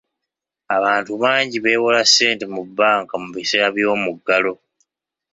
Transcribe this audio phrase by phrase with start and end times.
[0.75, 4.53] Abantu bangi bewola ssente mu bbanka mu biseera by'omuggalo.